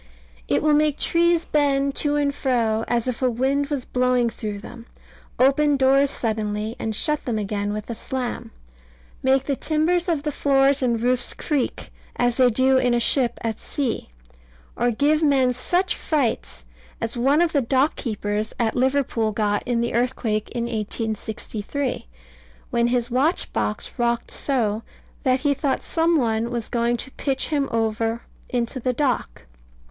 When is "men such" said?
15.21-15.93